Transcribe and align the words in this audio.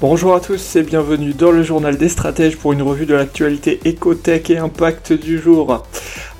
Bonjour 0.00 0.32
à 0.36 0.38
tous 0.38 0.76
et 0.76 0.84
bienvenue 0.84 1.34
dans 1.34 1.50
le 1.50 1.64
journal 1.64 1.98
des 1.98 2.08
stratèges 2.08 2.56
pour 2.56 2.72
une 2.72 2.82
revue 2.82 3.04
de 3.04 3.14
l'actualité 3.14 3.80
écotech 3.84 4.48
et 4.48 4.56
impact 4.56 5.12
du 5.12 5.40
jour. 5.40 5.82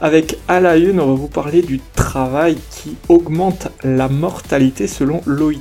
Avec 0.01 0.39
à 0.47 0.61
la 0.61 0.77
on 0.77 0.95
va 0.95 1.15
vous 1.15 1.27
parler 1.27 1.63
du 1.63 1.81
travail 1.97 2.57
qui 2.71 2.97
augmente 3.09 3.67
la 3.83 4.09
mortalité 4.09 4.87
selon 4.87 5.23
l'OIT 5.27 5.59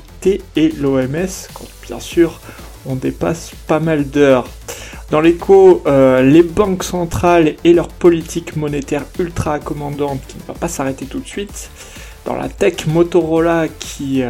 et 0.55 0.69
l'OMS, 0.77 1.47
quand 1.55 1.65
bien 1.87 1.99
sûr 1.99 2.39
on 2.85 2.93
dépasse 2.93 3.53
pas 3.65 3.79
mal 3.79 4.07
d'heures. 4.07 4.47
Dans 5.09 5.19
l'écho, 5.19 5.81
euh, 5.87 6.21
les 6.21 6.43
banques 6.43 6.83
centrales 6.83 7.55
et 7.63 7.73
leur 7.73 7.87
politique 7.87 8.57
monétaire 8.57 9.05
ultra 9.17 9.55
accommodante 9.55 10.21
qui 10.27 10.37
ne 10.37 10.43
va 10.43 10.53
pas 10.53 10.67
s'arrêter 10.67 11.07
tout 11.07 11.19
de 11.19 11.27
suite. 11.27 11.71
Dans 12.25 12.35
la 12.35 12.47
tech, 12.47 12.85
Motorola 12.85 13.67
qui 13.79 14.21
euh, 14.21 14.29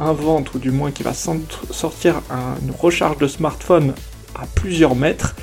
invente, 0.00 0.54
ou 0.54 0.58
du 0.58 0.70
moins 0.70 0.90
qui 0.90 1.02
va 1.02 1.12
sortir 1.14 2.22
une 2.62 2.70
recharge 2.70 3.18
de 3.18 3.26
smartphone 3.26 3.94
à 4.34 4.46
plusieurs 4.54 4.94
mètres. 4.94 5.34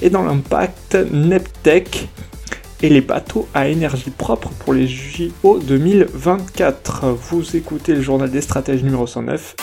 Et 0.00 0.10
dans 0.10 0.22
l'impact, 0.22 0.96
Neptech 1.12 2.08
et 2.82 2.88
les 2.88 3.00
bateaux 3.00 3.48
à 3.54 3.68
énergie 3.68 4.10
propre 4.10 4.48
pour 4.58 4.74
les 4.74 4.88
JO 4.88 5.58
2024. 5.60 7.10
Vous 7.10 7.56
écoutez 7.56 7.94
le 7.94 8.02
journal 8.02 8.30
des 8.30 8.40
stratèges 8.40 8.82
numéro 8.82 9.06
109. 9.06 9.54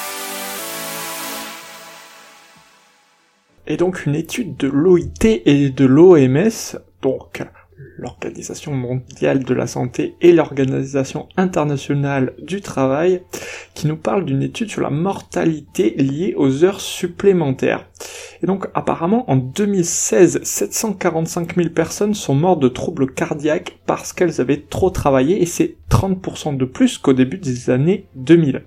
Et 3.67 3.77
donc 3.77 4.05
une 4.05 4.15
étude 4.15 4.57
de 4.57 4.67
l'OIT 4.67 5.41
et 5.45 5.69
de 5.69 5.85
l'OMS, 5.85 6.79
donc 7.01 7.43
l'Organisation 7.97 8.73
mondiale 8.73 9.43
de 9.43 9.53
la 9.53 9.67
santé 9.67 10.15
et 10.21 10.31
l'Organisation 10.31 11.27
internationale 11.37 12.33
du 12.41 12.61
travail, 12.61 13.21
qui 13.73 13.87
nous 13.87 13.97
parle 13.97 14.25
d'une 14.25 14.43
étude 14.43 14.69
sur 14.69 14.81
la 14.81 14.89
mortalité 14.89 15.91
liée 15.97 16.33
aux 16.37 16.63
heures 16.63 16.81
supplémentaires. 16.81 17.87
Et 18.41 18.45
donc 18.45 18.67
apparemment 18.73 19.29
en 19.29 19.35
2016, 19.35 20.41
745 20.43 21.55
000 21.55 21.69
personnes 21.69 22.13
sont 22.13 22.35
mortes 22.35 22.61
de 22.61 22.69
troubles 22.69 23.13
cardiaques 23.13 23.79
parce 23.85 24.13
qu'elles 24.13 24.39
avaient 24.39 24.61
trop 24.61 24.89
travaillé 24.89 25.41
et 25.41 25.45
c'est 25.45 25.75
30% 25.89 26.55
de 26.55 26.65
plus 26.65 26.97
qu'au 26.97 27.13
début 27.13 27.37
des 27.37 27.69
années 27.69 28.07
2000. 28.15 28.63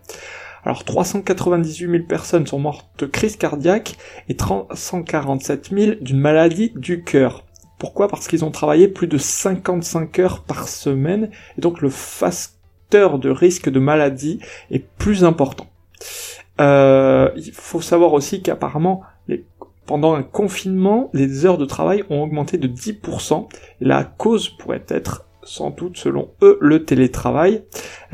Alors 0.65 0.85
398 0.85 1.91
000 1.91 2.05
personnes 2.05 2.47
sont 2.47 2.59
mortes 2.59 2.87
de 2.99 3.07
crise 3.07 3.37
cardiaque 3.37 3.97
et 4.29 4.37
347 4.37 5.71
000 5.75 5.93
d'une 6.01 6.21
maladie 6.21 6.73
du 6.77 7.03
cœur. 7.03 7.45
Pourquoi? 7.83 8.07
Parce 8.07 8.29
qu'ils 8.29 8.45
ont 8.45 8.53
travaillé 8.53 8.87
plus 8.87 9.09
de 9.09 9.19
55 9.19 10.21
heures 10.21 10.45
par 10.45 10.69
semaine, 10.69 11.31
et 11.59 11.61
donc 11.61 11.81
le 11.81 11.91
facteur 11.91 13.19
de 13.19 13.29
risque 13.29 13.69
de 13.69 13.81
maladie 13.81 14.39
est 14.71 14.87
plus 14.99 15.25
important. 15.25 15.67
Euh, 16.61 17.31
il 17.35 17.51
faut 17.51 17.81
savoir 17.81 18.13
aussi 18.13 18.41
qu'apparemment, 18.41 19.03
pendant 19.85 20.15
un 20.15 20.23
confinement, 20.23 21.11
les 21.13 21.45
heures 21.45 21.59
de 21.59 21.65
travail 21.65 22.05
ont 22.09 22.23
augmenté 22.23 22.57
de 22.57 22.69
10%. 22.69 23.49
La 23.81 24.05
cause 24.05 24.49
pourrait 24.49 24.87
être, 24.87 25.25
sans 25.43 25.71
doute, 25.71 25.97
selon 25.97 26.31
eux, 26.41 26.59
le 26.61 26.85
télétravail. 26.85 27.65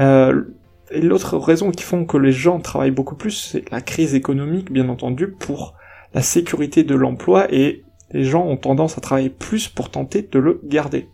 Euh, 0.00 0.44
et 0.90 1.02
l'autre 1.02 1.36
raison 1.36 1.72
qui 1.72 1.82
font 1.82 2.06
que 2.06 2.16
les 2.16 2.32
gens 2.32 2.58
travaillent 2.58 2.90
beaucoup 2.90 3.16
plus, 3.16 3.32
c'est 3.32 3.70
la 3.70 3.82
crise 3.82 4.14
économique, 4.14 4.72
bien 4.72 4.88
entendu, 4.88 5.28
pour 5.28 5.74
la 6.14 6.22
sécurité 6.22 6.84
de 6.84 6.94
l'emploi 6.94 7.52
et 7.52 7.84
les 8.12 8.24
gens 8.24 8.46
ont 8.46 8.56
tendance 8.56 8.96
à 8.96 9.00
travailler 9.00 9.30
plus 9.30 9.68
pour 9.68 9.90
tenter 9.90 10.26
de 10.30 10.38
le 10.38 10.60
garder. 10.64 11.08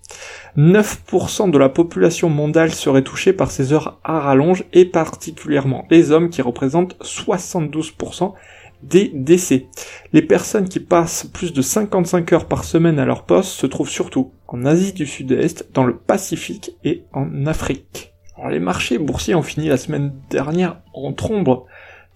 9% 0.56 1.50
de 1.50 1.59
la 1.59 1.69
population 1.69 2.28
mondiale 2.28 2.72
serait 2.72 3.03
touchée 3.03 3.32
par 3.32 3.50
ces 3.50 3.72
heures 3.72 3.99
à 4.05 4.21
rallonge 4.21 4.65
et 4.72 4.84
particulièrement 4.84 5.87
les 5.91 6.12
hommes 6.12 6.31
qui 6.31 6.43
représentent 6.43 6.97
72% 7.03 8.34
des 8.82 9.10
décès. 9.15 9.66
Les 10.12 10.22
personnes 10.22 10.69
qui 10.69 10.81
passent 10.81 11.25
plus 11.25 11.53
de 11.53 11.62
55 11.62 12.32
heures 12.32 12.47
par 12.47 12.65
semaine 12.65 12.99
à 12.99 13.05
leur 13.05 13.25
poste 13.25 13.50
se 13.50 13.66
trouvent 13.66 13.88
surtout 13.88 14.32
en 14.47 14.65
Asie 14.65 14.93
du 14.93 15.06
Sud-Est, 15.06 15.69
dans 15.72 15.84
le 15.84 15.97
Pacifique 15.97 16.72
et 16.84 17.05
en 17.12 17.47
Afrique. 17.47 18.12
Alors 18.37 18.50
les 18.50 18.61
marchés 18.61 18.99
boursiers 18.99 19.34
ont 19.34 19.43
fini 19.43 19.69
la 19.69 19.76
semaine 19.76 20.12
dernière 20.31 20.81
en 20.93 21.12
trombe 21.12 21.65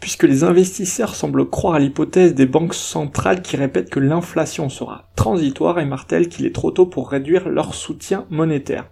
puisque 0.00 0.24
les 0.24 0.44
investisseurs 0.44 1.14
semblent 1.14 1.48
croire 1.48 1.74
à 1.74 1.78
l'hypothèse 1.78 2.34
des 2.34 2.46
banques 2.46 2.74
centrales 2.74 3.42
qui 3.42 3.56
répètent 3.56 3.90
que 3.90 4.00
l'inflation 4.00 4.68
sera 4.68 5.08
transitoire 5.16 5.78
et 5.78 5.84
martèlent 5.84 6.28
qu'il 6.28 6.46
est 6.46 6.54
trop 6.54 6.70
tôt 6.70 6.86
pour 6.86 7.10
réduire 7.10 7.48
leur 7.48 7.74
soutien 7.74 8.26
monétaire. 8.30 8.86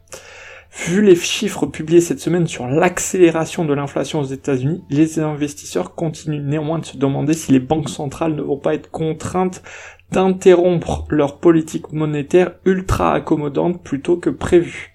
Vu 0.84 1.00
les 1.00 1.17
chiffres 1.17 1.65
publiés 1.65 2.03
cette 2.03 2.21
semaine 2.21 2.47
sur 2.47 2.67
l'accélération 2.67 3.65
de 3.65 3.72
l'inflation 3.72 4.21
aux 4.21 4.25
États-Unis, 4.25 4.84
les 4.91 5.19
investisseurs 5.21 5.94
continuent 5.94 6.44
néanmoins 6.44 6.81
de 6.81 6.84
se 6.84 6.99
demander 6.99 7.33
si 7.33 7.53
les 7.53 7.61
banques 7.61 7.88
centrales 7.88 8.34
ne 8.34 8.43
vont 8.43 8.59
pas 8.59 8.75
être 8.75 8.91
contraintes 8.91 9.62
d'interrompre 10.12 11.06
leur 11.09 11.38
politique 11.38 11.93
monétaire 11.93 12.53
ultra 12.65 13.15
accommodante 13.15 13.83
plutôt 13.83 14.17
que 14.17 14.31
prévu 14.31 14.94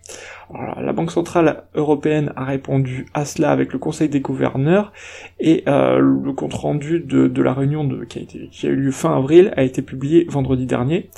la 0.80 0.94
Banque 0.94 1.12
centrale 1.12 1.64
européenne 1.76 2.34
a 2.36 2.46
répondu 2.46 3.06
à 3.14 3.26
cela 3.26 3.52
avec 3.52 3.74
le 3.74 3.80
Conseil 3.80 4.10
des 4.10 4.20
gouverneurs 4.20 4.92
et 5.40 5.64
euh, 5.68 6.00
le 6.00 6.34
compte 6.34 6.54
rendu 6.54 7.00
de, 7.00 7.42
la 7.42 7.54
réunion 7.54 7.84
de, 7.84 8.04
qui, 8.06 8.20
a 8.20 8.22
qui 8.52 8.68
a 8.68 8.70
eu 8.70 8.76
lieu 8.76 8.92
fin 8.92 9.16
avril 9.16 9.54
a 9.56 9.64
été 9.64 9.82
publié 9.82 10.26
vendredi 10.30 10.66
dernier. 10.66 11.10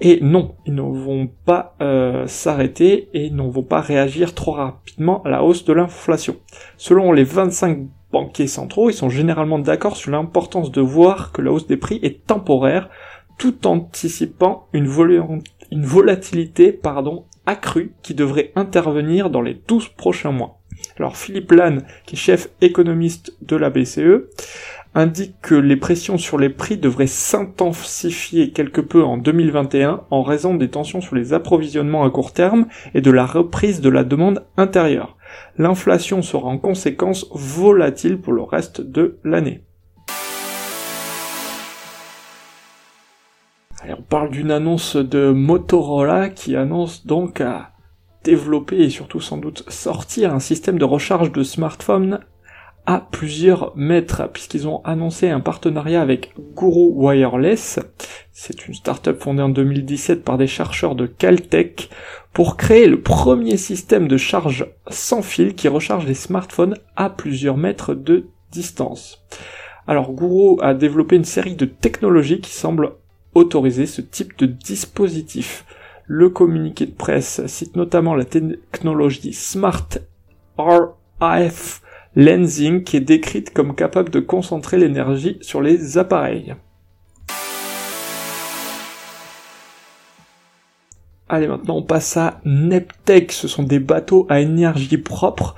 Et 0.00 0.18
non, 0.20 0.54
ils 0.66 0.74
ne 0.74 0.82
vont 0.82 1.28
pas 1.46 1.74
euh, 1.80 2.26
s'arrêter 2.26 3.08
et 3.14 3.30
ne 3.30 3.42
vont 3.42 3.62
pas 3.62 3.80
réagir 3.80 4.34
trop 4.34 4.52
rapidement 4.52 5.22
à 5.22 5.30
la 5.30 5.42
hausse 5.42 5.64
de 5.64 5.72
l'inflation. 5.72 6.36
Selon 6.76 7.12
les 7.12 7.24
25 7.24 7.86
banquiers 8.12 8.46
centraux, 8.46 8.90
ils 8.90 8.94
sont 8.94 9.08
généralement 9.08 9.58
d'accord 9.58 9.96
sur 9.96 10.10
l'importance 10.10 10.70
de 10.70 10.82
voir 10.82 11.32
que 11.32 11.40
la 11.40 11.50
hausse 11.50 11.66
des 11.66 11.78
prix 11.78 11.98
est 12.02 12.26
temporaire, 12.26 12.90
tout 13.38 13.66
anticipant 13.66 14.68
une, 14.74 14.86
une 15.70 15.84
volatilité 15.84 16.72
pardon, 16.72 17.24
accrue 17.46 17.92
qui 18.02 18.14
devrait 18.14 18.52
intervenir 18.56 19.30
dans 19.30 19.42
les 19.42 19.54
12 19.66 19.88
prochains 19.90 20.32
mois. 20.32 20.60
Alors 20.98 21.16
Philippe 21.16 21.52
Lannes, 21.52 21.84
qui 22.04 22.16
est 22.16 22.18
chef 22.18 22.48
économiste 22.60 23.36
de 23.42 23.56
la 23.56 23.70
BCE, 23.70 24.28
indique 24.94 25.34
que 25.42 25.54
les 25.54 25.76
pressions 25.76 26.16
sur 26.16 26.38
les 26.38 26.48
prix 26.48 26.78
devraient 26.78 27.06
s'intensifier 27.06 28.50
quelque 28.50 28.80
peu 28.80 29.04
en 29.04 29.18
2021 29.18 30.04
en 30.10 30.22
raison 30.22 30.54
des 30.54 30.70
tensions 30.70 31.02
sur 31.02 31.14
les 31.14 31.34
approvisionnements 31.34 32.04
à 32.04 32.10
court 32.10 32.32
terme 32.32 32.66
et 32.94 33.02
de 33.02 33.10
la 33.10 33.26
reprise 33.26 33.82
de 33.82 33.90
la 33.90 34.04
demande 34.04 34.44
intérieure. 34.56 35.16
L'inflation 35.58 36.22
sera 36.22 36.48
en 36.48 36.56
conséquence 36.56 37.26
volatile 37.32 38.18
pour 38.18 38.32
le 38.32 38.42
reste 38.42 38.80
de 38.80 39.18
l'année. 39.22 39.65
On 43.92 44.02
parle 44.02 44.30
d'une 44.30 44.50
annonce 44.50 44.96
de 44.96 45.30
Motorola 45.30 46.28
qui 46.28 46.56
annonce 46.56 47.06
donc 47.06 47.40
à 47.40 47.72
développer 48.24 48.78
et 48.78 48.90
surtout 48.90 49.20
sans 49.20 49.36
doute 49.36 49.64
sortir 49.68 50.34
un 50.34 50.40
système 50.40 50.78
de 50.78 50.84
recharge 50.84 51.30
de 51.30 51.42
smartphone 51.42 52.20
à 52.86 53.00
plusieurs 53.00 53.76
mètres, 53.76 54.28
puisqu'ils 54.32 54.68
ont 54.68 54.80
annoncé 54.84 55.28
un 55.28 55.40
partenariat 55.40 56.00
avec 56.00 56.34
Guru 56.56 56.92
Wireless. 56.94 57.80
C'est 58.32 58.68
une 58.68 58.74
startup 58.74 59.20
fondée 59.20 59.42
en 59.42 59.48
2017 59.48 60.22
par 60.22 60.38
des 60.38 60.46
chercheurs 60.46 60.94
de 60.94 61.06
Caltech 61.06 61.90
pour 62.32 62.56
créer 62.56 62.86
le 62.86 63.00
premier 63.00 63.56
système 63.56 64.06
de 64.06 64.16
charge 64.16 64.66
sans 64.88 65.22
fil 65.22 65.54
qui 65.54 65.66
recharge 65.68 66.06
les 66.06 66.14
smartphones 66.14 66.76
à 66.94 67.10
plusieurs 67.10 67.56
mètres 67.56 67.94
de 67.94 68.26
distance. 68.52 69.24
Alors 69.88 70.12
Guru 70.12 70.56
a 70.60 70.74
développé 70.74 71.16
une 71.16 71.24
série 71.24 71.56
de 71.56 71.66
technologies 71.66 72.40
qui 72.40 72.52
semblent 72.52 72.92
autoriser 73.36 73.86
ce 73.86 74.00
type 74.00 74.38
de 74.38 74.46
dispositif. 74.46 75.64
Le 76.06 76.30
communiqué 76.30 76.86
de 76.86 76.94
presse 76.94 77.44
cite 77.46 77.76
notamment 77.76 78.14
la 78.14 78.24
technologie 78.24 79.32
Smart 79.32 79.88
RF 80.58 81.82
Lensing 82.14 82.82
qui 82.82 82.96
est 82.96 83.00
décrite 83.00 83.52
comme 83.52 83.74
capable 83.74 84.10
de 84.10 84.20
concentrer 84.20 84.78
l'énergie 84.78 85.36
sur 85.42 85.60
les 85.60 85.98
appareils. 85.98 86.54
Allez, 91.28 91.48
maintenant 91.48 91.76
on 91.76 91.82
passe 91.82 92.16
à 92.16 92.40
Neptech. 92.46 93.32
Ce 93.32 93.48
sont 93.48 93.64
des 93.64 93.80
bateaux 93.80 94.26
à 94.30 94.40
énergie 94.40 94.96
propre 94.96 95.56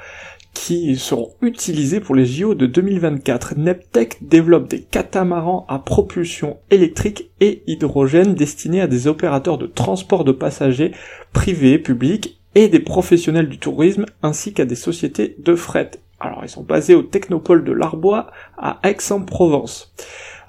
qui 0.58 0.96
seront 0.96 1.30
utilisés 1.40 2.00
pour 2.00 2.16
les 2.16 2.26
JO 2.26 2.54
de 2.54 2.66
2024. 2.66 3.54
Neptech 3.56 4.16
développe 4.20 4.68
des 4.68 4.82
catamarans 4.82 5.64
à 5.68 5.78
propulsion 5.78 6.58
électrique 6.70 7.30
et 7.40 7.62
hydrogène 7.68 8.34
destinés 8.34 8.80
à 8.80 8.88
des 8.88 9.06
opérateurs 9.06 9.56
de 9.56 9.66
transport 9.66 10.24
de 10.24 10.32
passagers 10.32 10.92
privés, 11.32 11.78
publics 11.78 12.40
et 12.56 12.68
des 12.68 12.80
professionnels 12.80 13.48
du 13.48 13.58
tourisme 13.58 14.04
ainsi 14.22 14.52
qu'à 14.52 14.64
des 14.64 14.74
sociétés 14.74 15.36
de 15.38 15.54
fret. 15.54 15.92
Alors 16.18 16.40
ils 16.42 16.48
sont 16.48 16.64
basés 16.64 16.96
au 16.96 17.02
Technopole 17.02 17.62
de 17.62 17.72
l'Arbois 17.72 18.32
à 18.58 18.80
Aix-en-Provence. 18.82 19.94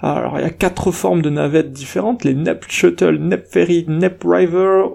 Alors 0.00 0.38
il 0.38 0.42
y 0.42 0.44
a 0.44 0.50
quatre 0.50 0.90
formes 0.90 1.22
de 1.22 1.30
navettes 1.30 1.72
différentes, 1.72 2.24
les 2.24 2.34
NEP 2.34 2.64
Shuttle, 2.68 3.16
NEP 3.16 3.46
Ferry, 3.46 3.84
NEP 3.86 4.24
River 4.26 4.86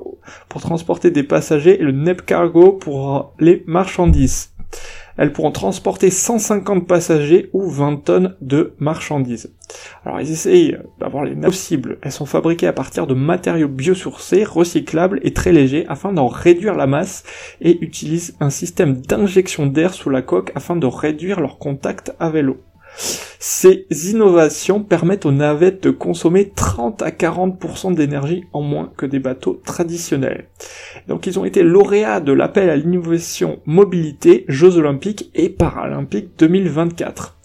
pour 0.50 0.62
transporter 0.62 1.10
des 1.10 1.24
passagers 1.24 1.80
et 1.80 1.84
le 1.84 1.94
NEP 1.94 2.26
Cargo 2.26 2.74
pour 2.74 3.34
les 3.40 3.64
marchandises. 3.66 4.52
Elles 5.18 5.32
pourront 5.32 5.52
transporter 5.52 6.10
150 6.10 6.88
passagers 6.88 7.50
ou 7.54 7.70
20 7.70 8.04
tonnes 8.04 8.36
de 8.42 8.74
marchandises. 8.80 9.54
Alors 10.06 10.20
ils 10.20 10.32
essayent 10.32 10.78
d'avoir 11.00 11.24
les 11.24 11.36
possibles. 11.36 11.98
Elles 12.02 12.12
sont 12.12 12.26
fabriquées 12.26 12.68
à 12.68 12.74
partir 12.74 13.08
de 13.08 13.14
matériaux 13.14 13.68
biosourcés, 13.68 14.44
recyclables 14.44 15.20
et 15.24 15.34
très 15.34 15.52
légers 15.52 15.86
afin 15.88 16.14
d'en 16.14 16.28
réduire 16.28 16.76
la 16.76 16.88
masse 16.88 17.24
et 17.62 17.84
utilisent 17.84 18.36
un 18.40 18.50
système 18.50 19.02
d'injection 19.02 19.66
d'air 19.66 19.94
sous 19.94 20.10
la 20.10 20.22
coque 20.22 20.52
afin 20.56 20.76
de 20.76 20.88
réduire 20.88 21.40
leur 21.40 21.58
contact 21.58 22.14
avec 22.20 22.44
l'eau. 22.44 22.65
Ces 23.58 23.88
innovations 24.10 24.84
permettent 24.84 25.26
aux 25.26 25.32
navettes 25.32 25.82
de 25.82 25.90
consommer 25.90 26.52
30 26.54 27.02
à 27.02 27.10
40% 27.10 27.96
d'énergie 27.96 28.44
en 28.52 28.62
moins 28.62 28.92
que 28.98 29.06
des 29.06 29.20
bateaux 29.20 29.62
traditionnels. 29.66 30.50
Donc 31.08 31.26
ils 31.26 31.40
ont 31.40 31.46
été 31.46 31.64
lauréats 31.64 32.20
de 32.20 32.34
l'appel 32.34 32.70
à 32.70 32.76
l'innovation 32.76 33.62
mobilité 33.66 34.44
Jeux 34.50 34.76
olympiques 34.76 35.32
et 35.36 35.48
paralympiques 35.48 36.38
2024. 36.38 37.38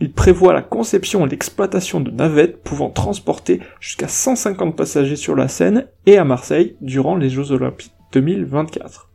Ils 0.00 0.12
prévoient 0.12 0.52
la 0.52 0.60
conception 0.60 1.24
et 1.24 1.30
l'exploitation 1.30 2.00
de 2.00 2.10
navettes 2.10 2.62
pouvant 2.62 2.90
transporter 2.90 3.60
jusqu'à 3.80 4.08
150 4.08 4.76
passagers 4.76 5.16
sur 5.16 5.34
la 5.34 5.48
Seine 5.48 5.86
et 6.04 6.18
à 6.18 6.24
Marseille 6.24 6.76
durant 6.82 7.16
les 7.16 7.30
Jeux 7.30 7.52
olympiques 7.52 7.94
2024. 8.12 9.13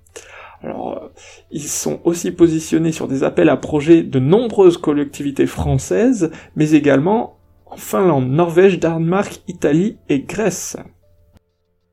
Alors, 0.61 1.03
euh, 1.03 1.07
ils 1.51 1.67
sont 1.67 1.99
aussi 2.03 2.31
positionnés 2.31 2.91
sur 2.91 3.07
des 3.07 3.23
appels 3.23 3.49
à 3.49 3.57
projets 3.57 4.03
de 4.03 4.19
nombreuses 4.19 4.77
collectivités 4.77 5.47
françaises, 5.47 6.31
mais 6.55 6.71
également 6.71 7.37
en 7.65 7.77
Finlande, 7.77 8.29
Norvège, 8.29 8.79
Danemark, 8.79 9.41
Italie 9.47 9.97
et 10.09 10.21
Grèce. 10.21 10.75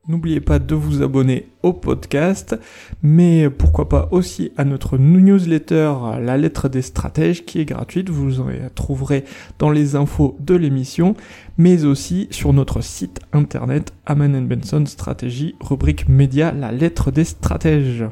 N'oubliez 0.09 0.41
pas 0.41 0.61
de 0.61 0.75
vous 0.77 1.03
abonner 1.03 1.49
au 1.65 1.73
podcast, 1.73 2.57
mais 3.03 3.51
pourquoi 3.51 3.89
pas 3.89 4.09
aussi 4.13 4.53
à 4.57 4.65
notre 4.65 4.99
newsletter 4.99 5.93
La 6.21 6.37
lettre 6.37 6.69
des 6.69 6.83
stratèges 6.83 7.45
qui 7.45 7.61
est 7.61 7.65
gratuite, 7.65 8.09
vous 8.09 8.41
en 8.41 8.47
trouverez 8.73 9.25
dans 9.59 9.71
les 9.71 9.97
infos 9.97 10.37
de 10.39 10.55
l'émission, 10.55 11.17
mais 11.59 11.85
aussi 11.85 12.29
sur 12.31 12.53
notre 12.53 12.83
site 12.83 13.19
internet 13.33 13.93
Aman 14.07 14.47
Benson 14.47 14.87
Stratégie, 14.87 15.57
rubrique 15.61 16.09
média 16.09 16.53
La 16.53 16.71
lettre 16.71 17.11
des 17.11 17.25
stratèges. 17.25 18.05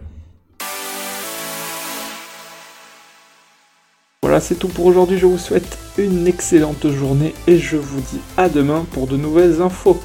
Voilà, 4.35 4.47
c'est 4.47 4.57
tout 4.57 4.67
pour 4.67 4.87
aujourd'hui. 4.87 5.17
Je 5.17 5.27
vous 5.27 5.39
souhaite 5.39 5.79
une 5.97 6.27
excellente 6.27 6.89
journée 6.89 7.33
et 7.47 7.57
je 7.57 7.77
vous 7.77 8.01
dis 8.01 8.19
à 8.37 8.49
demain 8.49 8.85
pour 8.91 9.07
de 9.07 9.17
nouvelles 9.17 9.63
infos. 9.63 9.97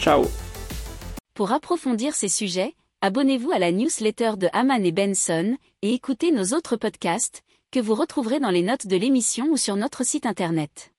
Ciao 0.00 0.24
Pour 1.32 1.52
approfondir 1.52 2.12
ces 2.12 2.26
sujets, 2.26 2.74
abonnez-vous 3.02 3.52
à 3.52 3.60
la 3.60 3.70
newsletter 3.70 4.32
de 4.36 4.48
Haman 4.52 4.84
et 4.84 4.90
Benson 4.90 5.56
et 5.82 5.94
écoutez 5.94 6.32
nos 6.32 6.56
autres 6.56 6.74
podcasts 6.74 7.42
que 7.70 7.78
vous 7.78 7.94
retrouverez 7.94 8.40
dans 8.40 8.50
les 8.50 8.62
notes 8.62 8.88
de 8.88 8.96
l'émission 8.96 9.46
ou 9.52 9.56
sur 9.56 9.76
notre 9.76 10.04
site 10.04 10.26
internet. 10.26 10.90